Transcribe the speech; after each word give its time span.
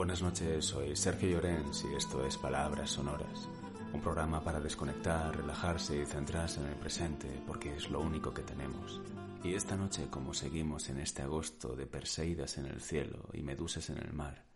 Buenas 0.00 0.22
noches, 0.22 0.64
soy 0.64 0.96
Sergio 0.96 1.28
Llorens 1.28 1.84
y 1.84 1.94
esto 1.94 2.24
es 2.24 2.38
Palabras 2.38 2.92
Sonoras, 2.92 3.50
un 3.92 4.00
programa 4.00 4.42
para 4.42 4.58
desconectar, 4.58 5.36
relajarse 5.36 6.00
y 6.00 6.06
centrarse 6.06 6.58
en 6.60 6.68
el 6.68 6.76
presente 6.76 7.28
porque 7.46 7.76
es 7.76 7.90
lo 7.90 8.00
único 8.00 8.32
que 8.32 8.40
tenemos. 8.40 8.98
Y 9.44 9.52
esta 9.52 9.76
noche, 9.76 10.08
como 10.08 10.32
seguimos 10.32 10.88
en 10.88 11.00
este 11.00 11.20
agosto 11.20 11.76
de 11.76 11.84
Perseidas 11.84 12.56
en 12.56 12.64
el 12.64 12.80
cielo 12.80 13.28
y 13.34 13.42
medusas 13.42 13.90
en 13.90 13.98
el 13.98 14.14
mar, 14.14 14.46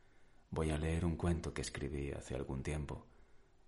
voy 0.49 0.71
a 0.71 0.79
leer 0.79 1.05
un 1.05 1.17
cuento 1.17 1.53
que 1.53 1.61
escribí 1.61 2.11
hace 2.13 2.35
algún 2.35 2.63
tiempo, 2.63 3.07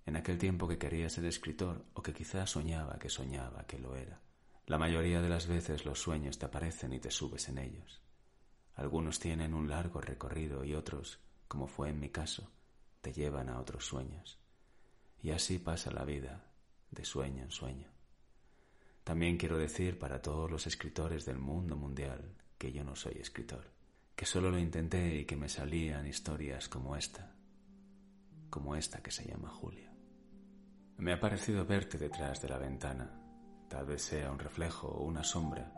en 0.07 0.17
aquel 0.17 0.39
tiempo 0.39 0.67
que 0.67 0.79
quería 0.79 1.11
ser 1.11 1.27
escritor 1.27 1.85
o 1.93 2.01
que 2.01 2.15
quizás 2.15 2.49
soñaba 2.49 2.99
que 2.99 3.11
soñaba 3.11 3.67
que 3.67 3.79
lo 3.79 3.97
era. 3.97 4.23
La 4.65 4.79
mayoría 4.79 5.21
de 5.21 5.29
las 5.29 5.47
veces 5.47 5.85
los 5.85 6.01
sueños 6.01 6.39
te 6.39 6.47
aparecen 6.47 6.95
y 6.95 7.01
te 7.01 7.11
subes 7.11 7.51
en 7.51 7.59
ellos. 7.59 8.01
Algunos 8.77 9.19
tienen 9.19 9.53
un 9.53 9.69
largo 9.69 10.01
recorrido 10.01 10.65
y 10.65 10.75
otros, 10.75 11.21
como 11.49 11.67
fue 11.67 11.91
en 11.91 12.01
mi 12.01 12.11
caso, 12.11 12.51
te 13.01 13.13
llevan 13.13 13.49
a 13.49 13.61
otros 13.61 13.87
sueños. 13.87 14.39
Y 15.23 15.31
así 15.31 15.59
pasa 15.59 15.91
la 15.91 16.05
vida, 16.05 16.45
de 16.91 17.05
sueño 17.05 17.43
en 17.43 17.51
sueño. 17.51 17.89
También 19.05 19.37
quiero 19.37 19.57
decir 19.57 19.99
para 19.99 20.21
todos 20.21 20.51
los 20.51 20.67
escritores 20.67 21.25
del 21.25 21.39
mundo 21.39 21.77
mundial 21.77 22.35
que 22.59 22.73
yo 22.73 22.83
no 22.83 22.97
soy 22.97 23.15
escritor, 23.21 23.71
que 24.17 24.27
solo 24.27 24.51
lo 24.51 24.59
intenté 24.59 25.15
y 25.15 25.25
que 25.25 25.37
me 25.37 25.49
salían 25.49 26.07
historias 26.07 26.69
como 26.69 26.97
esta, 26.97 27.33
como 28.51 28.75
esta 28.75 29.03
que 29.03 29.11
se 29.11 29.25
llama 29.25 29.49
Julia. 29.49 29.93
Me 30.97 31.13
ha 31.13 31.21
parecido 31.21 31.65
verte 31.65 31.99
detrás 31.99 32.41
de 32.43 32.49
la 32.49 32.59
ventana, 32.59 33.21
tal 33.69 33.87
vez 33.87 34.03
sea 34.03 34.33
un 34.33 34.39
reflejo 34.39 34.89
o 34.89 35.05
una 35.05 35.23
sombra. 35.23 35.73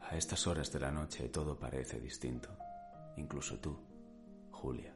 A 0.00 0.16
estas 0.16 0.46
horas 0.46 0.72
de 0.72 0.80
la 0.80 0.90
noche 0.90 1.28
todo 1.28 1.58
parece 1.58 2.00
distinto, 2.00 2.56
incluso 3.16 3.60
tú, 3.60 3.78
Julia. 4.60 4.92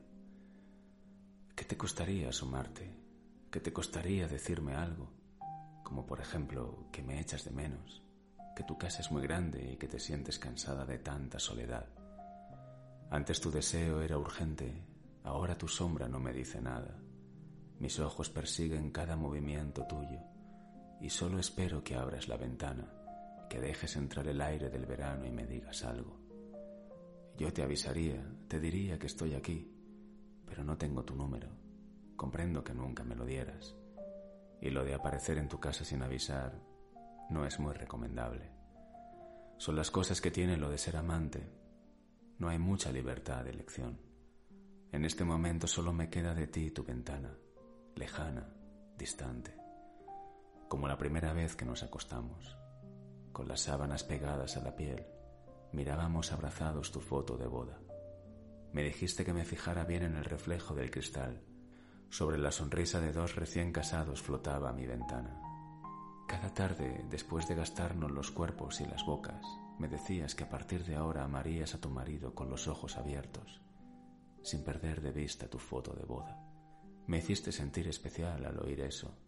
¿Qué 1.55 1.64
te 1.64 1.77
costaría 1.77 2.33
sumarte? 2.33 2.91
¿Qué 3.48 3.61
te 3.61 3.73
costaría 3.73 4.27
decirme 4.27 4.75
algo? 4.75 5.09
Como 5.84 6.05
por 6.05 6.20
ejemplo 6.20 6.89
que 6.91 7.00
me 7.00 7.20
echas 7.20 7.45
de 7.45 7.53
menos, 7.53 8.03
que 8.56 8.64
tu 8.64 8.77
casa 8.77 9.03
es 9.03 9.12
muy 9.12 9.23
grande 9.23 9.73
y 9.73 9.77
que 9.77 9.86
te 9.86 10.01
sientes 10.01 10.41
cansada 10.41 10.84
de 10.84 10.98
tanta 10.98 11.39
soledad. 11.39 11.86
Antes 13.09 13.41
tu 13.41 13.53
deseo 13.53 14.03
era 14.03 14.19
urgente, 14.19 14.83
ahora 15.23 15.56
tu 15.56 15.69
sombra 15.69 16.08
no 16.08 16.19
me 16.19 16.33
dice 16.33 16.61
nada. 16.61 16.98
Mis 17.79 18.01
ojos 18.01 18.31
persiguen 18.31 18.91
cada 18.91 19.14
movimiento 19.14 19.86
tuyo 19.86 20.19
y 21.01 21.08
solo 21.08 21.39
espero 21.39 21.84
que 21.84 21.95
abras 21.95 22.27
la 22.27 22.36
ventana, 22.36 22.92
que 23.48 23.61
dejes 23.61 23.95
entrar 23.95 24.27
el 24.27 24.41
aire 24.41 24.70
del 24.70 24.86
verano 24.86 25.25
y 25.25 25.31
me 25.31 25.47
digas 25.47 25.84
algo. 25.84 26.22
Yo 27.36 27.52
te 27.52 27.62
avisaría, 27.62 28.25
te 28.48 28.61
diría 28.61 28.98
que 28.98 29.06
estoy 29.06 29.34
aquí, 29.34 29.72
pero 30.47 30.64
no 30.64 30.77
tengo 30.77 31.05
tu 31.05 31.14
número. 31.14 31.48
Comprendo 32.16 32.62
que 32.62 32.74
nunca 32.74 33.05
me 33.05 33.16
lo 33.16 33.24
dieras. 33.24 33.74
Y 34.61 34.70
lo 34.70 34.84
de 34.84 34.94
aparecer 34.94 35.39
en 35.39 35.48
tu 35.48 35.58
casa 35.58 35.84
sin 35.84 36.02
avisar 36.02 36.61
no 37.30 37.47
es 37.47 37.58
muy 37.58 37.72
recomendable. 37.72 38.50
Son 39.56 39.77
las 39.77 39.91
cosas 39.91 40.20
que 40.20 40.30
tiene 40.30 40.56
lo 40.56 40.69
de 40.69 40.78
ser 40.78 40.97
amante. 40.97 41.48
No 42.39 42.48
hay 42.48 42.58
mucha 42.58 42.92
libertad 42.92 43.44
de 43.44 43.50
elección. 43.50 43.98
En 44.92 45.05
este 45.05 45.24
momento 45.24 45.67
solo 45.67 45.92
me 45.92 46.11
queda 46.11 46.34
de 46.34 46.46
ti 46.46 46.70
tu 46.70 46.84
ventana, 46.84 47.34
lejana, 47.96 48.46
distante, 48.98 49.56
como 50.69 50.86
la 50.86 50.98
primera 50.98 51.33
vez 51.33 51.56
que 51.56 51.64
nos 51.64 51.83
acostamos, 51.83 52.56
con 53.33 53.48
las 53.48 53.61
sábanas 53.61 54.05
pegadas 54.05 54.56
a 54.56 54.62
la 54.62 54.77
piel, 54.77 55.06
mirábamos 55.73 56.33
abrazados 56.33 56.92
tu 56.92 57.01
foto 57.01 57.37
de 57.37 57.47
boda. 57.47 57.81
Me 58.73 58.83
dijiste 58.83 59.25
que 59.25 59.33
me 59.33 59.45
fijara 59.45 59.84
bien 59.84 60.03
en 60.03 60.17
el 60.17 60.25
reflejo 60.25 60.75
del 60.75 60.91
cristal. 60.91 61.42
Sobre 62.11 62.39
la 62.39 62.53
sonrisa 62.53 63.01
de 63.01 63.12
dos 63.12 63.37
recién 63.37 63.73
casados 63.73 64.23
flotaba 64.23 64.73
mi 64.73 64.87
ventana. 64.87 65.41
Cada 66.29 66.52
tarde, 66.52 67.05
después 67.11 67.48
de 67.48 67.55
gastarnos 67.55 68.11
los 68.11 68.30
cuerpos 68.30 68.80
y 68.80 68.86
las 68.86 69.05
bocas, 69.05 69.45
me 69.79 69.89
decías 69.89 70.35
que 70.35 70.45
a 70.45 70.48
partir 70.48 70.85
de 70.85 70.95
ahora 70.95 71.24
amarías 71.24 71.75
a 71.75 71.80
tu 71.80 71.91
marido 71.91 72.35
con 72.35 72.48
los 72.48 72.69
ojos 72.69 72.96
abiertos, 72.96 73.63
sin 74.42 74.63
perder 74.64 75.01
de 75.01 75.13
vista 75.13 75.48
tu 75.48 75.58
foto 75.58 75.95
de 75.95 76.05
boda. 76.05 76.39
Me 77.07 77.19
hiciste 77.19 77.51
sentir 77.51 77.89
especial 77.89 78.45
al 78.45 78.58
oír 78.58 78.80
eso. 78.80 79.19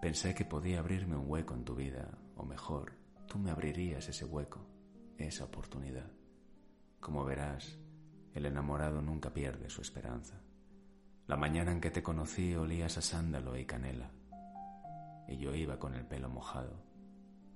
Pensé 0.00 0.34
que 0.34 0.44
podía 0.44 0.80
abrirme 0.80 1.16
un 1.16 1.30
hueco 1.30 1.54
en 1.54 1.64
tu 1.64 1.74
vida, 1.74 2.18
o 2.36 2.44
mejor, 2.44 2.92
tú 3.26 3.38
me 3.38 3.50
abrirías 3.50 4.08
ese 4.08 4.24
hueco 4.24 4.73
esa 5.18 5.44
oportunidad. 5.44 6.10
Como 7.00 7.24
verás, 7.24 7.78
el 8.34 8.46
enamorado 8.46 9.00
nunca 9.00 9.32
pierde 9.32 9.70
su 9.70 9.82
esperanza. 9.82 10.40
La 11.26 11.36
mañana 11.36 11.72
en 11.72 11.80
que 11.80 11.90
te 11.90 12.02
conocí 12.02 12.54
olías 12.54 12.98
a 12.98 13.02
sándalo 13.02 13.56
y 13.56 13.64
canela, 13.64 14.10
y 15.28 15.36
yo 15.36 15.54
iba 15.54 15.78
con 15.78 15.94
el 15.94 16.06
pelo 16.06 16.28
mojado. 16.28 16.82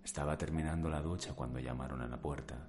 Estaba 0.03 0.39
terminando 0.39 0.89
la 0.89 1.03
ducha 1.03 1.35
cuando 1.35 1.59
llamaron 1.59 2.01
a 2.01 2.09
la 2.09 2.21
puerta. 2.21 2.69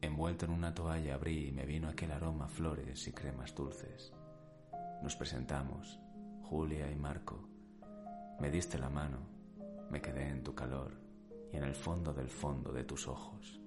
Envuelto 0.00 0.44
en 0.44 0.52
una 0.52 0.72
toalla 0.72 1.14
abrí 1.14 1.48
y 1.48 1.52
me 1.52 1.66
vino 1.66 1.88
aquel 1.88 2.12
aroma 2.12 2.48
flores 2.48 3.06
y 3.08 3.12
cremas 3.12 3.54
dulces. 3.54 4.12
Nos 5.02 5.16
presentamos, 5.16 5.98
Julia 6.42 6.90
y 6.90 6.96
Marco. 6.96 7.48
Me 8.38 8.50
diste 8.50 8.78
la 8.78 8.88
mano, 8.88 9.18
me 9.90 10.00
quedé 10.00 10.28
en 10.28 10.42
tu 10.42 10.54
calor 10.54 10.92
y 11.52 11.56
en 11.56 11.64
el 11.64 11.74
fondo 11.74 12.14
del 12.14 12.28
fondo 12.28 12.72
de 12.72 12.84
tus 12.84 13.08
ojos. 13.08 13.60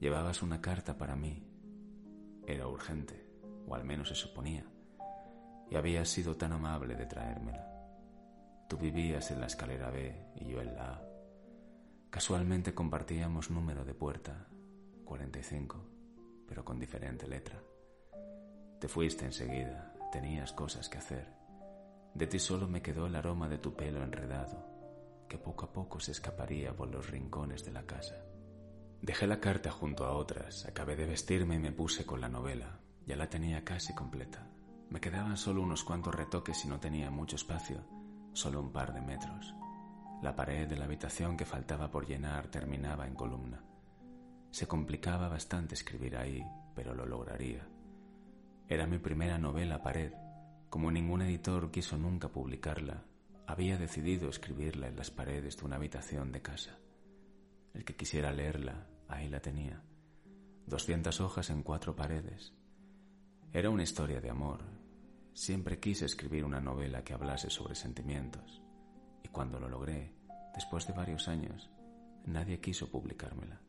Llevabas 0.00 0.42
una 0.42 0.62
carta 0.62 0.96
para 0.96 1.14
mí. 1.14 1.46
Era 2.46 2.66
urgente, 2.66 3.22
o 3.66 3.74
al 3.74 3.84
menos 3.84 4.08
se 4.08 4.14
suponía, 4.14 4.64
y 5.70 5.76
habías 5.76 6.08
sido 6.08 6.38
tan 6.38 6.52
amable 6.52 6.96
de 6.96 7.04
traérmela. 7.04 7.68
Tú 8.66 8.78
vivías 8.78 9.30
en 9.30 9.40
la 9.40 9.46
escalera 9.46 9.90
B 9.90 10.32
y 10.36 10.46
yo 10.46 10.62
en 10.62 10.74
la 10.74 10.94
A. 10.94 11.02
Casualmente 12.08 12.72
compartíamos 12.72 13.50
número 13.50 13.84
de 13.84 13.92
puerta, 13.92 14.48
45, 15.04 15.76
pero 16.48 16.64
con 16.64 16.80
diferente 16.80 17.28
letra. 17.28 17.60
Te 18.80 18.88
fuiste 18.88 19.26
enseguida, 19.26 19.94
tenías 20.10 20.54
cosas 20.54 20.88
que 20.88 20.96
hacer. 20.96 21.26
De 22.14 22.26
ti 22.26 22.38
solo 22.38 22.66
me 22.66 22.80
quedó 22.80 23.06
el 23.06 23.16
aroma 23.16 23.50
de 23.50 23.58
tu 23.58 23.76
pelo 23.76 24.02
enredado, 24.02 24.64
que 25.28 25.36
poco 25.36 25.66
a 25.66 25.72
poco 25.74 26.00
se 26.00 26.12
escaparía 26.12 26.74
por 26.74 26.88
los 26.88 27.10
rincones 27.10 27.66
de 27.66 27.72
la 27.72 27.82
casa. 27.82 28.29
Dejé 29.02 29.26
la 29.26 29.40
carta 29.40 29.70
junto 29.70 30.04
a 30.04 30.12
otras, 30.12 30.66
acabé 30.66 30.94
de 30.94 31.06
vestirme 31.06 31.54
y 31.54 31.58
me 31.58 31.72
puse 31.72 32.04
con 32.04 32.20
la 32.20 32.28
novela. 32.28 32.80
Ya 33.06 33.16
la 33.16 33.30
tenía 33.30 33.64
casi 33.64 33.94
completa. 33.94 34.46
Me 34.90 35.00
quedaban 35.00 35.38
solo 35.38 35.62
unos 35.62 35.84
cuantos 35.84 36.14
retoques 36.14 36.64
y 36.64 36.68
no 36.68 36.78
tenía 36.78 37.10
mucho 37.10 37.36
espacio, 37.36 37.82
solo 38.34 38.60
un 38.60 38.72
par 38.72 38.92
de 38.92 39.00
metros. 39.00 39.54
La 40.22 40.36
pared 40.36 40.68
de 40.68 40.76
la 40.76 40.84
habitación 40.84 41.36
que 41.38 41.46
faltaba 41.46 41.90
por 41.90 42.06
llenar 42.06 42.48
terminaba 42.48 43.06
en 43.06 43.14
columna. 43.14 43.64
Se 44.50 44.66
complicaba 44.66 45.28
bastante 45.28 45.74
escribir 45.74 46.16
ahí, 46.16 46.44
pero 46.74 46.94
lo 46.94 47.06
lograría. 47.06 47.66
Era 48.68 48.86
mi 48.86 48.98
primera 48.98 49.38
novela 49.38 49.82
pared. 49.82 50.12
Como 50.68 50.90
ningún 50.90 51.22
editor 51.22 51.70
quiso 51.70 51.96
nunca 51.96 52.28
publicarla, 52.28 53.04
había 53.46 53.78
decidido 53.78 54.28
escribirla 54.28 54.88
en 54.88 54.96
las 54.96 55.10
paredes 55.10 55.56
de 55.56 55.64
una 55.64 55.76
habitación 55.76 56.32
de 56.32 56.42
casa. 56.42 56.79
El 57.74 57.84
que 57.84 57.94
quisiera 57.94 58.32
leerla, 58.32 58.86
ahí 59.08 59.28
la 59.28 59.40
tenía. 59.40 59.82
Doscientas 60.66 61.20
hojas 61.20 61.50
en 61.50 61.62
cuatro 61.62 61.94
paredes. 61.96 62.52
Era 63.52 63.70
una 63.70 63.82
historia 63.82 64.20
de 64.20 64.30
amor. 64.30 64.60
Siempre 65.34 65.80
quise 65.80 66.04
escribir 66.04 66.44
una 66.44 66.60
novela 66.60 67.02
que 67.02 67.14
hablase 67.14 67.50
sobre 67.50 67.74
sentimientos. 67.74 68.62
Y 69.22 69.28
cuando 69.28 69.58
lo 69.58 69.68
logré, 69.68 70.14
después 70.54 70.86
de 70.86 70.92
varios 70.92 71.28
años, 71.28 71.70
nadie 72.26 72.60
quiso 72.60 72.90
publicármela. 72.90 73.60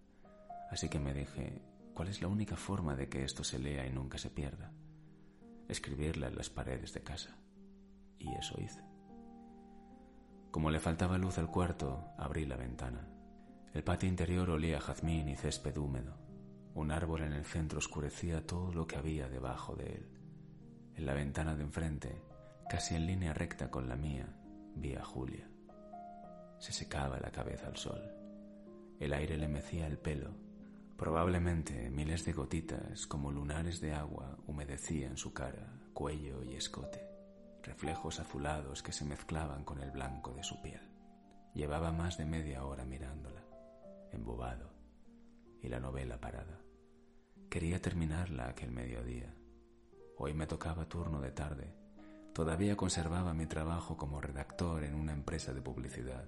Así 0.69 0.89
que 0.89 0.99
me 0.99 1.13
dije, 1.13 1.61
¿cuál 1.93 2.07
es 2.07 2.21
la 2.21 2.27
única 2.27 2.55
forma 2.55 2.95
de 2.95 3.09
que 3.09 3.23
esto 3.23 3.43
se 3.43 3.59
lea 3.59 3.85
y 3.85 3.91
nunca 3.91 4.17
se 4.17 4.29
pierda? 4.29 4.71
Escribirla 5.67 6.27
en 6.27 6.35
las 6.35 6.49
paredes 6.49 6.93
de 6.93 7.01
casa. 7.01 7.35
Y 8.19 8.33
eso 8.35 8.59
hice. 8.61 8.83
Como 10.51 10.69
le 10.69 10.79
faltaba 10.79 11.17
luz 11.17 11.37
al 11.37 11.49
cuarto, 11.49 12.13
abrí 12.17 12.45
la 12.45 12.57
ventana. 12.57 13.07
El 13.73 13.85
patio 13.85 14.09
interior 14.09 14.49
olía 14.49 14.77
a 14.77 14.81
jazmín 14.81 15.29
y 15.29 15.37
césped 15.37 15.77
húmedo. 15.77 16.17
Un 16.73 16.91
árbol 16.91 17.21
en 17.21 17.31
el 17.31 17.45
centro 17.45 17.79
oscurecía 17.79 18.45
todo 18.45 18.73
lo 18.73 18.85
que 18.85 18.97
había 18.97 19.29
debajo 19.29 19.75
de 19.77 19.93
él. 19.93 20.09
En 20.95 21.05
la 21.05 21.13
ventana 21.13 21.55
de 21.55 21.63
enfrente, 21.63 22.21
casi 22.69 22.95
en 22.95 23.07
línea 23.07 23.33
recta 23.33 23.71
con 23.71 23.87
la 23.87 23.95
mía, 23.95 24.27
vi 24.75 24.95
a 24.95 25.05
Julia. 25.05 25.49
Se 26.59 26.73
secaba 26.73 27.17
la 27.21 27.31
cabeza 27.31 27.67
al 27.67 27.77
sol. 27.77 28.01
El 28.99 29.13
aire 29.13 29.37
le 29.37 29.47
mecía 29.47 29.87
el 29.87 29.97
pelo. 29.97 30.31
Probablemente 30.97 31.89
miles 31.89 32.25
de 32.25 32.33
gotitas 32.33 33.07
como 33.07 33.31
lunares 33.31 33.79
de 33.79 33.93
agua 33.93 34.37
humedecían 34.47 35.15
su 35.15 35.33
cara, 35.33 35.79
cuello 35.93 36.43
y 36.43 36.55
escote, 36.55 37.07
reflejos 37.63 38.19
azulados 38.19 38.83
que 38.83 38.91
se 38.91 39.05
mezclaban 39.05 39.63
con 39.63 39.79
el 39.79 39.91
blanco 39.91 40.33
de 40.33 40.43
su 40.43 40.61
piel. 40.61 40.81
Llevaba 41.55 41.93
más 41.93 42.17
de 42.17 42.25
media 42.25 42.65
hora 42.65 42.83
mirándola 42.83 43.50
embobado, 44.11 44.71
y 45.61 45.69
la 45.69 45.79
novela 45.79 46.19
parada. 46.19 46.61
Quería 47.49 47.81
terminarla 47.81 48.49
aquel 48.49 48.71
mediodía, 48.71 49.35
Hoy 50.23 50.35
me 50.35 50.45
tocaba 50.45 50.85
turno 50.85 51.19
de 51.19 51.31
tarde. 51.31 51.73
Todavía 52.31 52.77
conservaba 52.77 53.33
mi 53.33 53.47
trabajo 53.47 53.97
como 53.97 54.21
redactor 54.21 54.83
en 54.83 54.93
una 54.93 55.13
empresa 55.13 55.51
de 55.51 55.63
publicidad. 55.63 56.25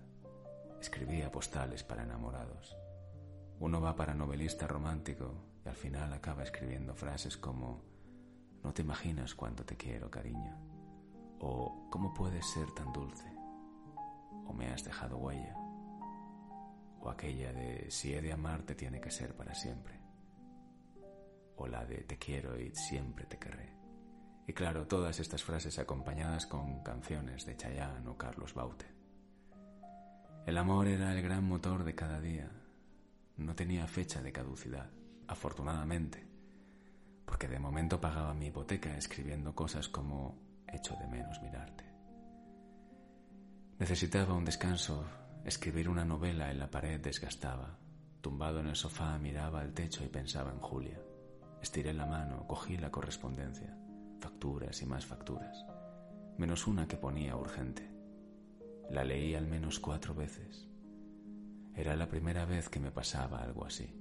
Escribía 0.81 1.31
postales 1.31 1.83
para 1.83 2.01
enamorados. 2.01 2.75
Uno 3.59 3.81
va 3.81 3.95
para 3.95 4.15
novelista 4.15 4.65
romántico 4.65 5.35
y 5.63 5.69
al 5.69 5.75
final 5.75 6.11
acaba 6.11 6.41
escribiendo 6.41 6.95
frases 6.95 7.37
como 7.37 7.83
No 8.63 8.73
te 8.73 8.81
imaginas 8.81 9.35
cuánto 9.35 9.63
te 9.63 9.77
quiero, 9.77 10.09
cariño. 10.09 10.57
O 11.39 11.87
¿Cómo 11.91 12.15
puedes 12.15 12.47
ser 12.47 12.71
tan 12.71 12.91
dulce? 12.91 13.31
O 14.47 14.53
me 14.53 14.71
has 14.71 14.83
dejado 14.83 15.17
huella. 15.17 15.55
O 17.03 17.09
aquella 17.09 17.51
de 17.51 17.91
Si 17.91 18.13
he 18.13 18.21
de 18.21 18.31
amarte 18.31 18.75
tiene 18.75 19.01
que 19.01 19.11
ser 19.11 19.35
para 19.35 19.53
siempre. 19.53 19.99
O 21.57 21.67
la 21.67 21.85
de 21.85 21.97
Te 22.03 22.17
quiero 22.17 22.57
y 22.57 22.73
siempre 22.73 23.25
te 23.25 23.37
querré. 23.37 23.75
Y 24.47 24.53
claro, 24.53 24.87
todas 24.87 25.19
estas 25.19 25.43
frases 25.43 25.79
acompañadas 25.79 26.45
con 26.45 26.81
canciones 26.81 27.45
de 27.45 27.57
Chayanne 27.57 28.09
o 28.09 28.17
Carlos 28.17 28.53
Baute. 28.53 28.85
El 30.45 30.57
amor 30.57 30.87
era 30.87 31.13
el 31.13 31.21
gran 31.21 31.45
motor 31.45 31.83
de 31.83 31.93
cada 31.93 32.19
día. 32.19 32.49
No 33.37 33.53
tenía 33.55 33.85
fecha 33.87 34.21
de 34.21 34.31
caducidad, 34.31 34.89
afortunadamente, 35.27 36.25
porque 37.25 37.47
de 37.47 37.59
momento 37.59 37.99
pagaba 37.99 38.33
mi 38.33 38.47
hipoteca 38.47 38.97
escribiendo 38.97 39.53
cosas 39.55 39.89
como 39.89 40.37
echo 40.67 40.95
de 40.95 41.07
menos 41.07 41.41
mirarte. 41.41 41.85
Necesitaba 43.79 44.33
un 44.33 44.45
descanso, 44.45 45.05
escribir 45.43 45.89
una 45.89 46.05
novela 46.05 46.51
en 46.51 46.59
la 46.59 46.69
pared 46.69 46.99
desgastaba. 46.99 47.77
Tumbado 48.21 48.59
en 48.59 48.67
el 48.67 48.75
sofá 48.75 49.17
miraba 49.19 49.61
al 49.61 49.73
techo 49.73 50.03
y 50.03 50.07
pensaba 50.07 50.51
en 50.51 50.59
Julia. 50.59 50.99
Estiré 51.61 51.93
la 51.93 52.05
mano, 52.05 52.47
cogí 52.47 52.77
la 52.77 52.91
correspondencia, 52.91 53.77
facturas 54.19 54.81
y 54.81 54.85
más 54.85 55.05
facturas, 55.05 55.65
menos 56.37 56.67
una 56.67 56.87
que 56.87 56.97
ponía 56.97 57.35
urgente. 57.35 57.89
La 58.89 59.03
leí 59.03 59.35
al 59.35 59.47
menos 59.47 59.79
cuatro 59.79 60.13
veces. 60.13 60.67
Era 61.75 61.95
la 61.95 62.07
primera 62.07 62.45
vez 62.45 62.69
que 62.69 62.79
me 62.79 62.91
pasaba 62.91 63.41
algo 63.41 63.65
así. 63.65 63.93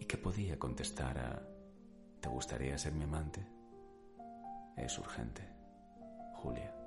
¿Y 0.00 0.04
qué 0.04 0.16
podía 0.16 0.58
contestar 0.58 1.18
a 1.18 1.42
¿Te 2.20 2.28
gustaría 2.28 2.76
ser 2.76 2.92
mi 2.94 3.04
amante? 3.04 3.46
Es 4.76 4.98
urgente. 4.98 5.42
Julia. 6.34 6.77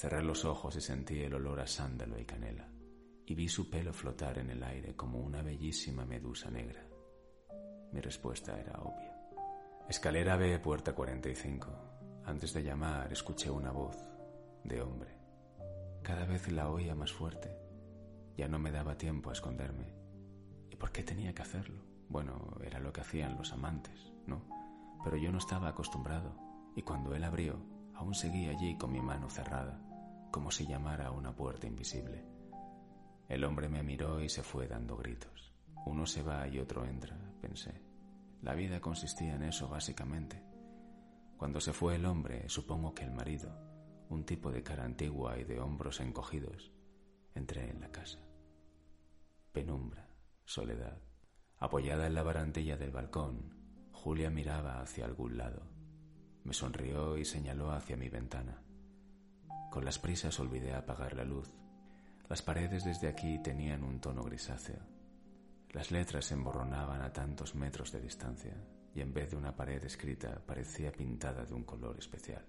Cerré 0.00 0.22
los 0.22 0.46
ojos 0.46 0.74
y 0.76 0.80
sentí 0.80 1.20
el 1.20 1.34
olor 1.34 1.60
a 1.60 1.66
sándalo 1.66 2.18
y 2.18 2.24
canela, 2.24 2.66
y 3.26 3.34
vi 3.34 3.50
su 3.50 3.68
pelo 3.68 3.92
flotar 3.92 4.38
en 4.38 4.48
el 4.48 4.62
aire 4.62 4.96
como 4.96 5.18
una 5.18 5.42
bellísima 5.42 6.06
medusa 6.06 6.50
negra. 6.50 6.82
Mi 7.92 8.00
respuesta 8.00 8.58
era 8.58 8.80
obvia. 8.80 9.14
Escalera 9.90 10.38
B, 10.38 10.58
puerta 10.58 10.94
45. 10.94 12.22
Antes 12.24 12.54
de 12.54 12.62
llamar, 12.62 13.12
escuché 13.12 13.50
una 13.50 13.72
voz 13.72 13.94
de 14.64 14.80
hombre. 14.80 15.18
Cada 16.02 16.24
vez 16.24 16.50
la 16.50 16.70
oía 16.70 16.94
más 16.94 17.12
fuerte. 17.12 17.54
Ya 18.38 18.48
no 18.48 18.58
me 18.58 18.72
daba 18.72 18.96
tiempo 18.96 19.28
a 19.28 19.34
esconderme. 19.34 19.92
¿Y 20.70 20.76
por 20.76 20.92
qué 20.92 21.02
tenía 21.02 21.34
que 21.34 21.42
hacerlo? 21.42 21.84
Bueno, 22.08 22.56
era 22.64 22.80
lo 22.80 22.90
que 22.90 23.02
hacían 23.02 23.36
los 23.36 23.52
amantes, 23.52 24.14
¿no? 24.26 24.46
Pero 25.04 25.18
yo 25.18 25.30
no 25.30 25.36
estaba 25.36 25.68
acostumbrado, 25.68 26.34
y 26.74 26.80
cuando 26.80 27.14
él 27.14 27.22
abrió, 27.22 27.62
aún 27.94 28.14
seguí 28.14 28.48
allí 28.48 28.78
con 28.78 28.92
mi 28.92 29.02
mano 29.02 29.28
cerrada, 29.28 29.89
como 30.30 30.50
si 30.50 30.66
llamara 30.66 31.08
a 31.08 31.10
una 31.10 31.34
puerta 31.34 31.66
invisible. 31.66 32.24
El 33.28 33.44
hombre 33.44 33.68
me 33.68 33.82
miró 33.82 34.20
y 34.20 34.28
se 34.28 34.42
fue 34.42 34.66
dando 34.66 34.96
gritos. 34.96 35.54
Uno 35.86 36.06
se 36.06 36.22
va 36.22 36.46
y 36.48 36.58
otro 36.58 36.84
entra, 36.84 37.16
pensé. 37.40 37.80
La 38.42 38.54
vida 38.54 38.80
consistía 38.80 39.34
en 39.34 39.42
eso, 39.42 39.68
básicamente. 39.68 40.42
Cuando 41.36 41.60
se 41.60 41.72
fue 41.72 41.96
el 41.96 42.06
hombre, 42.06 42.48
supongo 42.48 42.94
que 42.94 43.04
el 43.04 43.12
marido, 43.12 43.50
un 44.08 44.24
tipo 44.24 44.50
de 44.50 44.62
cara 44.62 44.84
antigua 44.84 45.38
y 45.38 45.44
de 45.44 45.60
hombros 45.60 46.00
encogidos, 46.00 46.72
entré 47.34 47.70
en 47.70 47.80
la 47.80 47.90
casa. 47.90 48.18
Penumbra, 49.52 50.08
soledad. 50.44 51.00
Apoyada 51.58 52.06
en 52.06 52.14
la 52.14 52.22
barandilla 52.22 52.76
del 52.76 52.90
balcón, 52.90 53.54
Julia 53.92 54.30
miraba 54.30 54.80
hacia 54.80 55.04
algún 55.04 55.36
lado. 55.36 55.62
Me 56.44 56.54
sonrió 56.54 57.18
y 57.18 57.24
señaló 57.24 57.70
hacia 57.70 57.96
mi 57.96 58.08
ventana. 58.08 58.62
Con 59.70 59.84
las 59.84 60.00
prisas 60.00 60.38
olvidé 60.40 60.74
apagar 60.74 61.14
la 61.14 61.24
luz. 61.24 61.48
Las 62.28 62.42
paredes 62.42 62.84
desde 62.84 63.06
aquí 63.06 63.38
tenían 63.38 63.84
un 63.84 64.00
tono 64.00 64.24
grisáceo. 64.24 64.80
Las 65.70 65.92
letras 65.92 66.24
se 66.26 66.34
emborronaban 66.34 67.00
a 67.02 67.12
tantos 67.12 67.54
metros 67.54 67.92
de 67.92 68.00
distancia 68.00 68.54
y 68.92 69.00
en 69.00 69.14
vez 69.14 69.30
de 69.30 69.36
una 69.36 69.54
pared 69.54 69.82
escrita 69.84 70.42
parecía 70.44 70.90
pintada 70.90 71.44
de 71.44 71.54
un 71.54 71.62
color 71.62 71.96
especial. 71.98 72.44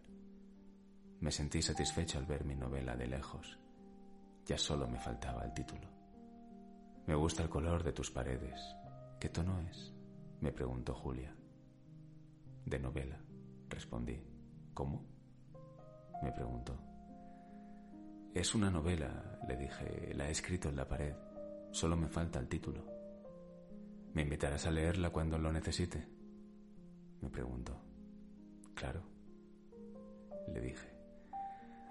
Me 1.19 1.31
sentí 1.31 1.61
satisfecho 1.61 2.17
al 2.17 2.25
ver 2.25 2.43
mi 2.43 2.55
novela 2.55 2.95
de 2.95 3.05
lejos. 3.05 3.59
Ya 4.47 4.57
solo 4.57 4.87
me 4.87 4.99
faltaba 4.99 5.43
el 5.43 5.53
título. 5.53 5.87
Me 7.05 7.13
gusta 7.13 7.43
el 7.43 7.49
color 7.49 7.83
de 7.83 7.93
tus 7.93 8.09
paredes. 8.09 8.59
¿Qué 9.19 9.29
tono 9.29 9.59
es? 9.69 9.93
me 10.39 10.51
preguntó 10.51 10.95
Julia. 10.95 11.35
De 12.65 12.79
novela, 12.79 13.19
respondí. 13.69 14.19
¿Cómo? 14.73 15.05
me 16.23 16.31
preguntó. 16.31 16.90
Es 18.33 18.55
una 18.55 18.71
novela, 18.71 19.39
le 19.45 19.57
dije, 19.57 20.13
la 20.13 20.29
he 20.29 20.31
escrito 20.31 20.69
en 20.69 20.77
la 20.77 20.87
pared. 20.87 21.13
Solo 21.71 21.97
me 21.97 22.07
falta 22.07 22.39
el 22.39 22.47
título. 22.47 22.85
¿Me 24.13 24.21
invitarás 24.21 24.65
a 24.65 24.71
leerla 24.71 25.09
cuando 25.09 25.37
lo 25.37 25.51
necesite? 25.51 26.07
Me 27.19 27.29
preguntó. 27.29 27.77
Claro, 28.73 29.03
le 30.47 30.61
dije. 30.61 30.95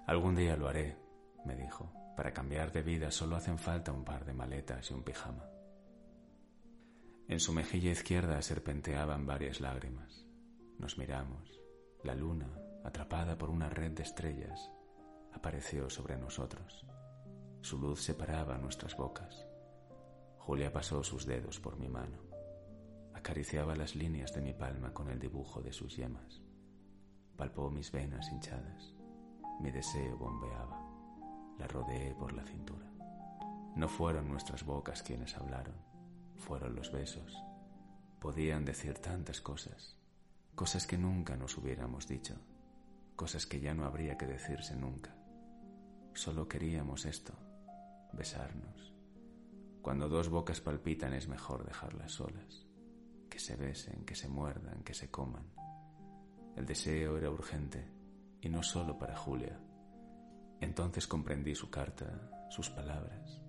Algún 0.07 0.35
día 0.35 0.57
lo 0.57 0.69
haré, 0.69 0.97
me 1.45 1.55
dijo. 1.57 1.93
Para 2.17 2.33
cambiar 2.33 2.73
de 2.73 2.83
vida 2.83 3.11
solo 3.11 3.37
hacen 3.37 3.59
falta 3.59 3.93
un 3.93 4.05
par 4.05 4.25
de 4.25 4.33
maletas 4.33 4.91
y 4.91 4.95
un 4.95 5.03
pijama. 5.03 5.45
En 7.29 7.39
su 7.39 7.53
mejilla 7.53 7.91
izquierda 7.91 8.41
serpenteaban 8.41 9.27
varias 9.27 9.61
lágrimas. 9.61 10.27
Nos 10.79 10.97
miramos. 10.97 11.61
La 12.03 12.15
luna, 12.15 12.51
atrapada 12.83 13.37
por 13.37 13.51
una 13.51 13.69
red 13.69 13.93
de 13.93 14.03
estrellas, 14.03 14.73
apareció 15.33 15.91
sobre 15.91 16.17
nosotros. 16.17 16.87
Su 17.61 17.79
luz 17.79 18.03
separaba 18.03 18.59
nuestras 18.59 18.97
bocas. 18.97 19.47
Julia 20.39 20.73
pasó 20.73 21.03
sus 21.05 21.27
dedos 21.27 21.61
por 21.61 21.79
mi 21.79 21.89
mano. 21.89 22.19
Acariciaba 23.15 23.77
las 23.77 23.95
líneas 23.95 24.33
de 24.33 24.41
mi 24.41 24.55
palma 24.55 24.93
con 24.93 25.11
el 25.11 25.19
dibujo 25.19 25.61
de 25.61 25.73
sus 25.73 25.97
yemas. 25.97 26.41
Palpó 27.37 27.71
mis 27.71 27.93
venas 27.93 28.31
hinchadas. 28.31 28.95
Mi 29.61 29.71
deseo 29.71 30.17
bombeaba. 30.17 30.81
La 31.59 31.67
rodeé 31.67 32.15
por 32.15 32.33
la 32.33 32.45
cintura. 32.45 32.91
No 33.77 33.89
fueron 33.89 34.29
nuestras 34.29 34.65
bocas 34.65 35.03
quienes 35.03 35.37
hablaron, 35.37 35.77
fueron 36.37 36.75
los 36.75 36.91
besos. 36.91 37.37
Podían 38.19 38.65
decir 38.65 38.99
tantas 38.99 39.41
cosas, 39.41 39.97
cosas 40.55 40.87
que 40.87 40.99
nunca 40.99 41.37
nos 41.37 41.57
hubiéramos 41.57 42.09
dicho, 42.09 42.35
cosas 43.15 43.47
que 43.47 43.61
ya 43.61 43.73
no 43.75 43.85
habría 43.85 44.19
que 44.19 44.27
decirse 44.27 44.75
nunca. 44.75 45.15
Solo 46.15 46.49
queríamos 46.49 47.07
esto, 47.07 47.33
besarnos. 48.13 48.95
Cuando 49.81 50.09
dos 50.09 50.29
bocas 50.29 50.61
palpitan 50.61 51.15
es 51.15 51.29
mejor 51.29 51.65
dejarlas 51.65 52.13
solas, 52.13 52.67
que 53.31 53.39
se 53.39 53.57
besen, 53.57 54.05
que 54.05 54.15
se 54.15 54.29
muerdan, 54.29 54.83
que 54.83 54.93
se 54.93 55.11
coman. 55.11 55.51
El 56.57 56.67
deseo 56.67 57.17
era 57.17 57.31
urgente, 57.31 57.89
y 58.43 58.49
no 58.49 58.63
solo 58.63 58.99
para 58.99 59.17
Julia, 59.17 59.59
entonces 60.61 61.07
comprendí 61.07 61.55
su 61.55 61.71
carta, 61.71 62.49
sus 62.51 62.69
palabras. 62.69 63.41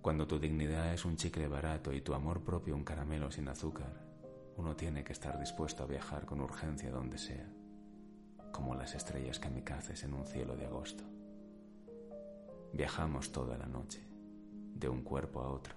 Cuando 0.00 0.26
tu 0.26 0.40
dignidad 0.40 0.92
es 0.92 1.04
un 1.04 1.16
chicle 1.16 1.46
barato 1.46 1.92
y 1.92 2.00
tu 2.00 2.14
amor 2.14 2.42
propio 2.42 2.74
un 2.74 2.82
caramelo 2.82 3.30
sin 3.30 3.48
azúcar, 3.48 4.04
uno 4.56 4.74
tiene 4.74 5.04
que 5.04 5.12
estar 5.12 5.38
dispuesto 5.38 5.84
a 5.84 5.86
viajar 5.86 6.26
con 6.26 6.40
urgencia 6.40 6.90
donde 6.90 7.18
sea, 7.18 7.48
como 8.50 8.74
las 8.74 8.94
estrellas 8.96 9.38
kamikazes 9.38 10.02
en 10.02 10.14
un 10.14 10.26
cielo 10.26 10.56
de 10.56 10.66
agosto. 10.66 11.04
Viajamos 12.74 13.32
toda 13.32 13.58
la 13.58 13.66
noche, 13.66 14.02
de 14.74 14.88
un 14.88 15.02
cuerpo 15.02 15.42
a 15.42 15.50
otro, 15.50 15.74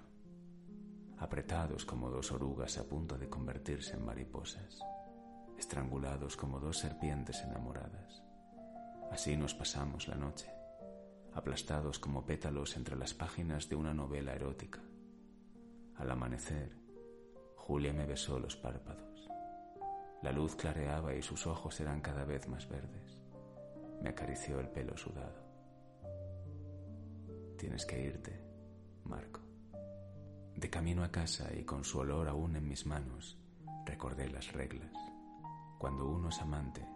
apretados 1.18 1.84
como 1.84 2.08
dos 2.08 2.32
orugas 2.32 2.78
a 2.78 2.84
punto 2.84 3.18
de 3.18 3.28
convertirse 3.28 3.96
en 3.96 4.04
mariposas, 4.06 4.78
estrangulados 5.58 6.38
como 6.38 6.58
dos 6.58 6.78
serpientes 6.78 7.42
enamoradas. 7.42 8.22
Así 9.10 9.36
nos 9.36 9.52
pasamos 9.52 10.08
la 10.08 10.14
noche, 10.14 10.50
aplastados 11.34 11.98
como 11.98 12.24
pétalos 12.24 12.78
entre 12.78 12.96
las 12.96 13.12
páginas 13.12 13.68
de 13.68 13.76
una 13.76 13.92
novela 13.92 14.32
erótica. 14.34 14.80
Al 15.96 16.10
amanecer, 16.10 16.78
Julia 17.56 17.92
me 17.92 18.06
besó 18.06 18.38
los 18.38 18.56
párpados. 18.56 19.28
La 20.22 20.32
luz 20.32 20.56
clareaba 20.56 21.14
y 21.14 21.20
sus 21.20 21.46
ojos 21.46 21.78
eran 21.78 22.00
cada 22.00 22.24
vez 22.24 22.48
más 22.48 22.66
verdes. 22.66 23.20
Me 24.00 24.08
acarició 24.08 24.60
el 24.60 24.68
pelo 24.70 24.96
sudado. 24.96 25.45
Tienes 27.56 27.86
que 27.86 27.98
irte, 27.98 28.38
Marco. 29.04 29.40
De 30.54 30.68
camino 30.68 31.02
a 31.02 31.10
casa 31.10 31.48
y 31.54 31.64
con 31.64 31.84
su 31.84 31.98
olor 31.98 32.28
aún 32.28 32.54
en 32.56 32.68
mis 32.68 32.84
manos, 32.84 33.38
recordé 33.86 34.28
las 34.28 34.52
reglas. 34.52 34.92
Cuando 35.78 36.06
uno 36.06 36.28
es 36.28 36.38
amante, 36.40 36.86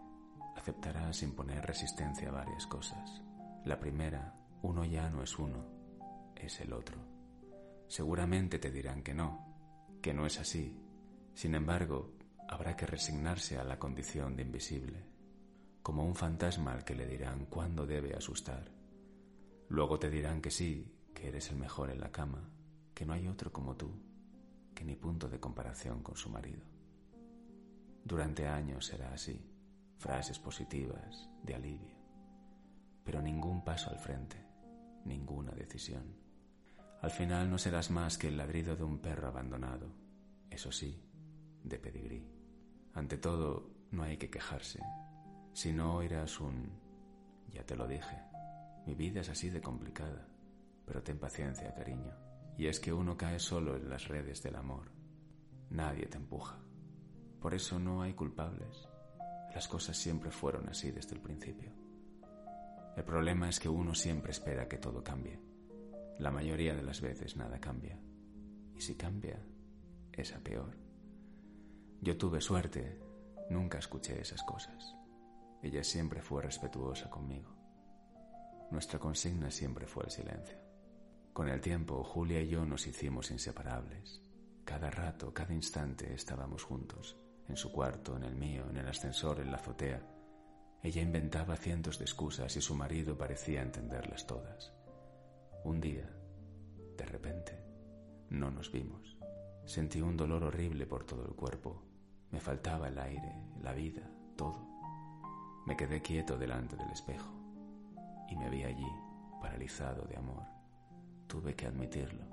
aceptará 0.57 1.12
sin 1.14 1.33
poner 1.33 1.64
resistencia 1.64 2.31
varias 2.31 2.67
cosas. 2.67 3.23
La 3.64 3.79
primera, 3.81 4.35
uno 4.62 4.85
ya 4.85 5.09
no 5.09 5.23
es 5.23 5.38
uno, 5.38 5.64
es 6.37 6.61
el 6.61 6.75
otro. 6.75 6.99
Seguramente 7.88 8.59
te 8.59 8.71
dirán 8.71 9.02
que 9.02 9.14
no, 9.14 9.99
que 10.02 10.12
no 10.12 10.26
es 10.26 10.38
así. 10.38 10.79
Sin 11.35 11.55
embargo, 11.55 12.12
habrá 12.49 12.76
que 12.76 12.87
resignarse 12.87 13.57
a 13.57 13.64
la 13.64 13.79
condición 13.79 14.37
de 14.37 14.43
invisible, 14.43 15.07
como 15.83 16.05
un 16.05 16.14
fantasma 16.14 16.73
al 16.73 16.85
que 16.85 16.95
le 16.95 17.07
dirán 17.07 17.47
cuándo 17.47 17.87
debe 17.87 18.14
asustar. 18.14 18.80
Luego 19.71 20.00
te 20.00 20.11
dirán 20.11 20.43
que 20.43 20.50
sí, 20.50 20.93
que 21.15 21.29
eres 21.29 21.49
el 21.53 21.57
mejor 21.57 21.91
en 21.91 22.00
la 22.00 22.11
cama, 22.11 22.50
que 22.93 23.07
no 23.07 23.12
hay 23.12 23.29
otro 23.29 23.53
como 23.53 23.77
tú, 23.77 23.93
que 24.75 24.85
ni 24.85 24.97
punto 24.97 25.29
de 25.29 25.39
comparación 25.39 26.03
con 26.03 26.17
su 26.17 26.29
marido. 26.29 26.65
Durante 28.05 28.49
años 28.49 28.87
será 28.87 29.12
así, 29.12 29.41
frases 29.97 30.41
positivas, 30.41 31.31
de 31.45 31.55
alivio, 31.55 31.97
pero 33.05 33.23
ningún 33.23 33.62
paso 33.62 33.91
al 33.91 33.99
frente, 34.00 34.45
ninguna 35.05 35.53
decisión. 35.53 36.17
Al 37.00 37.12
final 37.12 37.49
no 37.49 37.57
serás 37.57 37.93
más 37.93 38.19
que 38.19 38.27
el 38.27 38.39
ladrido 38.39 38.75
de 38.75 38.83
un 38.83 38.99
perro 38.99 39.29
abandonado, 39.29 39.95
eso 40.50 40.73
sí, 40.73 41.00
de 41.62 41.79
pedigrí. 41.79 42.27
Ante 42.93 43.19
todo, 43.19 43.71
no 43.93 44.03
hay 44.03 44.17
que 44.17 44.31
quejarse, 44.31 44.81
si 45.53 45.73
no 45.73 45.95
oirás 45.95 46.41
un 46.41 46.73
ya 47.53 47.65
te 47.65 47.77
lo 47.77 47.87
dije. 47.87 48.30
Mi 48.87 48.95
vida 48.95 49.21
es 49.21 49.29
así 49.29 49.51
de 49.51 49.61
complicada, 49.61 50.27
pero 50.87 51.03
ten 51.03 51.19
paciencia, 51.19 51.75
cariño. 51.75 52.13
Y 52.57 52.67
es 52.67 52.81
que 52.81 52.93
uno 52.93 53.17
cae 53.17 53.39
solo 53.39 53.77
en 53.77 53.89
las 53.89 54.09
redes 54.09 54.43
del 54.43 54.57
amor. 54.57 54.91
Nadie 55.71 56.07
te 56.07 56.17
empuja. 56.17 56.59
Por 57.41 57.55
eso 57.55 57.79
no 57.79 58.03
hay 58.03 58.15
culpables. 58.15 58.89
Las 59.55 59.69
cosas 59.69 59.97
siempre 59.97 60.31
fueron 60.31 60.69
así 60.69 60.91
desde 60.91 61.15
el 61.15 61.21
principio. 61.23 61.73
El 62.97 63.05
problema 63.05 63.49
es 63.49 63.61
que 63.61 63.69
uno 63.69 63.95
siempre 63.95 64.33
espera 64.33 64.69
que 64.69 64.79
todo 64.79 65.03
cambie. 65.03 65.41
La 66.19 66.31
mayoría 66.31 66.75
de 66.75 66.83
las 66.83 67.01
veces 67.01 67.37
nada 67.37 67.59
cambia. 67.59 67.99
Y 68.75 68.81
si 68.81 68.95
cambia, 68.95 69.41
es 70.13 70.35
a 70.35 70.41
peor. 70.41 70.77
Yo 72.03 72.17
tuve 72.17 72.41
suerte, 72.41 72.99
nunca 73.49 73.79
escuché 73.79 74.21
esas 74.21 74.43
cosas. 74.43 74.97
Ella 75.63 75.85
siempre 75.85 76.21
fue 76.21 76.43
respetuosa 76.43 77.09
conmigo. 77.09 77.60
Nuestra 78.71 79.00
consigna 79.00 79.50
siempre 79.50 79.87
fue 79.87 80.05
el 80.05 80.11
silencio. 80.11 80.57
Con 81.33 81.49
el 81.49 81.61
tiempo, 81.61 82.05
Julia 82.05 82.41
y 82.41 82.49
yo 82.49 82.65
nos 82.65 82.87
hicimos 82.87 83.33
inseparables. 83.33 84.23
Cada 84.65 84.91
rato, 84.91 85.35
cada 85.35 85.53
instante 85.53 86.12
estábamos 86.15 86.62
juntos, 86.62 87.17
en 87.49 87.57
su 87.57 87.73
cuarto, 87.73 88.17
en 88.17 88.23
el 88.23 88.37
mío, 88.37 88.65
en 88.71 88.77
el 88.77 88.87
ascensor, 88.87 89.41
en 89.41 89.50
la 89.50 89.57
azotea. 89.57 90.00
Ella 90.83 91.03
inventaba 91.03 91.57
cientos 91.57 91.99
de 91.99 92.05
excusas 92.05 92.57
y 92.57 92.61
su 92.61 92.77
marido 92.77 93.19
parecía 93.19 93.61
entenderlas 93.62 94.25
todas. 94.27 94.73
Un 95.65 95.81
día, 95.81 96.09
de 96.97 97.05
repente, 97.05 97.59
no 98.31 98.53
nos 98.53 98.71
vimos. 98.71 99.19
Sentí 99.67 100.00
un 100.00 100.17
dolor 100.17 100.45
horrible 100.45 100.87
por 100.87 101.05
todo 101.05 101.27
el 101.27 101.35
cuerpo. 101.35 101.83
Me 102.31 102.39
faltaba 102.39 102.87
el 102.87 102.99
aire, 103.00 103.35
la 103.62 103.73
vida, 103.73 104.09
todo. 104.37 104.69
Me 105.67 105.77
quedé 105.77 106.00
quieto 106.00 106.39
delante 106.39 106.77
del 106.77 106.91
espejo 106.91 107.40
y 108.31 108.37
me 108.37 108.49
vi 108.49 108.63
allí, 108.63 108.87
paralizado 109.41 110.07
de 110.07 110.17
amor. 110.17 110.45
Tuve 111.27 111.55
que 111.55 111.67
admitirlo. 111.67 112.25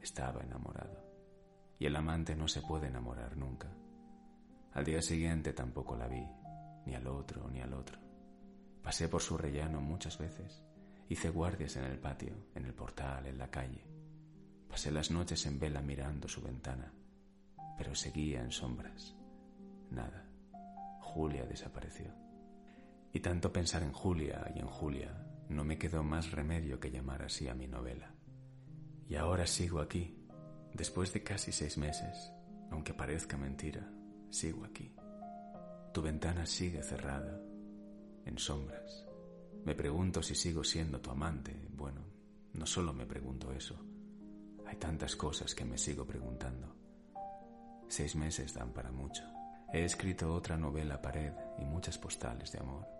Estaba 0.00 0.42
enamorado. 0.42 1.04
Y 1.78 1.86
el 1.86 1.96
amante 1.96 2.36
no 2.36 2.46
se 2.48 2.62
puede 2.62 2.86
enamorar 2.86 3.36
nunca. 3.36 3.68
Al 4.72 4.84
día 4.84 5.02
siguiente 5.02 5.52
tampoco 5.52 5.96
la 5.96 6.06
vi, 6.06 6.26
ni 6.86 6.94
al 6.94 7.06
otro 7.06 7.48
ni 7.48 7.60
al 7.60 7.74
otro. 7.74 7.98
Pasé 8.82 9.08
por 9.08 9.22
su 9.22 9.36
rellano 9.36 9.80
muchas 9.80 10.18
veces. 10.18 10.62
Hice 11.08 11.30
guardias 11.30 11.76
en 11.76 11.84
el 11.84 11.98
patio, 11.98 12.34
en 12.54 12.64
el 12.64 12.74
portal, 12.74 13.26
en 13.26 13.38
la 13.38 13.50
calle. 13.50 13.84
Pasé 14.68 14.90
las 14.90 15.10
noches 15.10 15.46
en 15.46 15.58
vela 15.58 15.80
mirando 15.80 16.28
su 16.28 16.42
ventana, 16.42 16.92
pero 17.76 17.94
seguía 17.94 18.40
en 18.42 18.50
sombras. 18.50 19.14
Nada. 19.90 20.26
Julia 21.00 21.44
desapareció. 21.44 22.23
Y 23.14 23.20
tanto 23.20 23.52
pensar 23.52 23.84
en 23.84 23.92
Julia 23.92 24.52
y 24.54 24.58
en 24.58 24.66
Julia, 24.66 25.24
no 25.48 25.64
me 25.64 25.78
quedó 25.78 26.02
más 26.02 26.32
remedio 26.32 26.80
que 26.80 26.90
llamar 26.90 27.22
así 27.22 27.46
a 27.46 27.54
mi 27.54 27.68
novela. 27.68 28.12
Y 29.08 29.14
ahora 29.14 29.46
sigo 29.46 29.78
aquí, 29.78 30.18
después 30.74 31.12
de 31.12 31.22
casi 31.22 31.52
seis 31.52 31.78
meses, 31.78 32.32
aunque 32.72 32.92
parezca 32.92 33.36
mentira, 33.36 33.88
sigo 34.30 34.64
aquí. 34.64 34.92
Tu 35.92 36.02
ventana 36.02 36.44
sigue 36.44 36.82
cerrada, 36.82 37.40
en 38.24 38.36
sombras. 38.36 39.06
Me 39.64 39.76
pregunto 39.76 40.20
si 40.20 40.34
sigo 40.34 40.64
siendo 40.64 41.00
tu 41.00 41.10
amante. 41.10 41.68
Bueno, 41.70 42.00
no 42.54 42.66
solo 42.66 42.92
me 42.92 43.06
pregunto 43.06 43.52
eso. 43.52 43.76
Hay 44.66 44.74
tantas 44.76 45.14
cosas 45.14 45.54
que 45.54 45.64
me 45.64 45.78
sigo 45.78 46.04
preguntando. 46.04 46.74
Seis 47.86 48.16
meses 48.16 48.52
dan 48.54 48.72
para 48.72 48.90
mucho. 48.90 49.22
He 49.72 49.84
escrito 49.84 50.34
otra 50.34 50.56
novela 50.56 51.00
pared 51.00 51.32
y 51.58 51.64
muchas 51.64 51.96
postales 51.96 52.50
de 52.50 52.58
amor. 52.58 52.93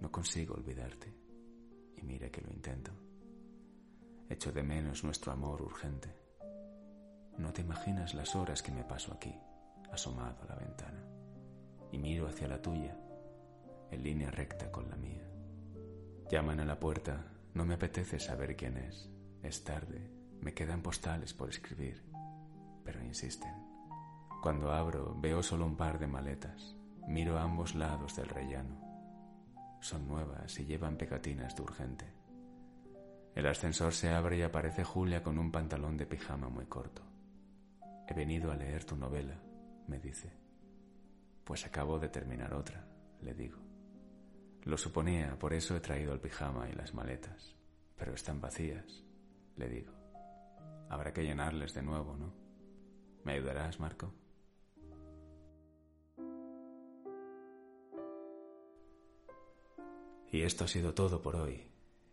No 0.00 0.10
consigo 0.10 0.54
olvidarte. 0.54 1.14
Y 1.96 2.02
mire 2.02 2.30
que 2.30 2.42
lo 2.42 2.50
intento. 2.50 2.92
Echo 4.28 4.52
de 4.52 4.62
menos 4.62 5.04
nuestro 5.04 5.32
amor 5.32 5.62
urgente. 5.62 6.14
No 7.38 7.52
te 7.52 7.62
imaginas 7.62 8.14
las 8.14 8.34
horas 8.34 8.62
que 8.62 8.72
me 8.72 8.84
paso 8.84 9.12
aquí, 9.12 9.34
asomado 9.92 10.42
a 10.42 10.46
la 10.46 10.56
ventana, 10.56 11.04
y 11.92 11.98
miro 11.98 12.26
hacia 12.26 12.48
la 12.48 12.60
tuya, 12.60 12.96
en 13.90 14.02
línea 14.02 14.30
recta 14.30 14.72
con 14.72 14.88
la 14.88 14.96
mía. 14.96 15.26
Llaman 16.30 16.60
a 16.60 16.64
la 16.64 16.80
puerta, 16.80 17.24
no 17.54 17.64
me 17.64 17.74
apetece 17.74 18.18
saber 18.18 18.56
quién 18.56 18.78
es. 18.78 19.10
Es 19.42 19.64
tarde, 19.64 20.10
me 20.40 20.54
quedan 20.54 20.82
postales 20.82 21.34
por 21.34 21.50
escribir, 21.50 22.02
pero 22.84 23.02
insisten. 23.04 23.54
Cuando 24.42 24.72
abro, 24.72 25.14
veo 25.20 25.42
solo 25.42 25.66
un 25.66 25.76
par 25.76 25.98
de 25.98 26.06
maletas. 26.06 26.74
Miro 27.06 27.38
a 27.38 27.42
ambos 27.42 27.74
lados 27.74 28.16
del 28.16 28.28
rellano. 28.28 28.85
Son 29.86 30.08
nuevas 30.08 30.58
y 30.58 30.64
llevan 30.64 30.96
pegatinas 30.96 31.54
de 31.54 31.62
urgente. 31.62 32.12
El 33.36 33.46
ascensor 33.46 33.94
se 33.94 34.08
abre 34.08 34.36
y 34.36 34.42
aparece 34.42 34.82
Julia 34.82 35.22
con 35.22 35.38
un 35.38 35.52
pantalón 35.52 35.96
de 35.96 36.06
pijama 36.06 36.48
muy 36.48 36.66
corto. 36.66 37.02
He 38.08 38.12
venido 38.12 38.50
a 38.50 38.56
leer 38.56 38.82
tu 38.82 38.96
novela, 38.96 39.40
me 39.86 40.00
dice. 40.00 40.32
Pues 41.44 41.64
acabo 41.66 42.00
de 42.00 42.08
terminar 42.08 42.52
otra, 42.52 42.84
le 43.20 43.32
digo. 43.32 43.58
Lo 44.64 44.76
suponía, 44.76 45.38
por 45.38 45.54
eso 45.54 45.76
he 45.76 45.80
traído 45.80 46.12
el 46.12 46.20
pijama 46.20 46.68
y 46.68 46.72
las 46.72 46.92
maletas. 46.92 47.54
Pero 47.94 48.12
están 48.12 48.40
vacías, 48.40 49.04
le 49.54 49.68
digo. 49.68 49.92
Habrá 50.90 51.12
que 51.12 51.22
llenarles 51.22 51.74
de 51.74 51.82
nuevo, 51.82 52.16
¿no? 52.16 52.34
¿Me 53.22 53.34
ayudarás, 53.34 53.78
Marco? 53.78 54.12
Y 60.36 60.42
esto 60.42 60.64
ha 60.64 60.68
sido 60.68 60.92
todo 60.92 61.22
por 61.22 61.34
hoy. 61.34 61.64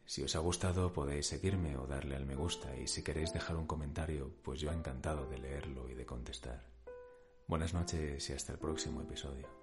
Si 0.06 0.24
os 0.24 0.38
ha 0.38 0.40
gustado 0.40 0.94
podéis 0.94 1.28
seguirme 1.28 1.76
o 1.76 1.88
darle 1.88 2.16
al 2.16 2.26
me 2.26 2.36
gusta 2.36 2.74
y 2.78 2.88
si 2.88 3.04
queréis 3.04 3.34
dejar 3.34 3.58
un 3.58 3.68
comentario, 3.68 4.32
pues 4.44 4.62
yo 4.62 4.72
encantado 4.72 5.28
de 5.28 5.40
leerlo 5.40 5.90
y 5.90 5.94
de 5.94 6.06
contestar. 6.06 6.64
Buenas 7.48 7.74
noches 7.74 8.30
y 8.30 8.32
hasta 8.32 8.54
el 8.54 8.60
próximo 8.60 9.02
episodio. 9.02 9.63